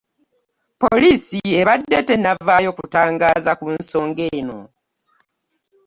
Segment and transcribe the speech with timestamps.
[0.81, 4.59] Poliisi evadde tennavaaayo kutangaaza ku nsonga eno